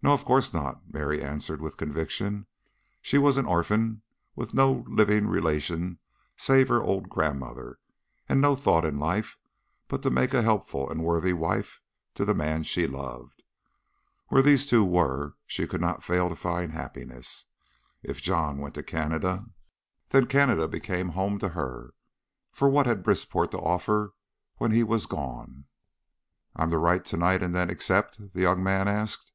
"No, 0.00 0.12
of 0.14 0.24
course 0.24 0.54
not," 0.54 0.94
Mary 0.94 1.24
answered 1.24 1.60
with 1.60 1.76
conviction. 1.76 2.46
She 3.02 3.18
was 3.18 3.36
an 3.36 3.46
orphan 3.46 4.02
with 4.36 4.54
no 4.54 4.84
living 4.86 5.26
relation 5.26 5.98
save 6.36 6.68
her 6.68 6.80
old 6.80 7.08
grandmother, 7.08 7.80
and 8.28 8.40
no 8.40 8.54
thought 8.54 8.84
in 8.84 9.00
life 9.00 9.36
but 9.88 10.04
to 10.04 10.08
make 10.10 10.32
a 10.34 10.42
helpful 10.42 10.88
and 10.88 11.02
worthy 11.02 11.32
wife 11.32 11.80
to 12.14 12.24
the 12.24 12.32
man 12.32 12.62
she 12.62 12.86
loved. 12.86 13.42
Where 14.28 14.40
these 14.40 14.68
two 14.68 14.84
were 14.84 15.34
she 15.48 15.66
could 15.66 15.80
not 15.80 16.04
fail 16.04 16.28
to 16.28 16.36
find 16.36 16.70
happiness. 16.70 17.46
If 18.00 18.22
John 18.22 18.58
went 18.58 18.76
to 18.76 18.84
Canada, 18.84 19.46
then 20.10 20.26
Canada 20.26 20.68
became 20.68 21.08
home 21.08 21.40
to 21.40 21.48
her, 21.48 21.92
for 22.52 22.68
what 22.68 22.86
had 22.86 23.02
Brisport 23.02 23.50
to 23.50 23.58
offer 23.58 24.14
when 24.58 24.70
he 24.70 24.84
was 24.84 25.06
gone? 25.06 25.64
"I'm 26.54 26.70
to 26.70 26.78
write 26.78 27.04
to 27.06 27.16
night 27.16 27.38
then 27.38 27.56
and 27.56 27.68
accept?" 27.68 28.32
the 28.32 28.42
young 28.42 28.62
man 28.62 28.86
asked. 28.86 29.32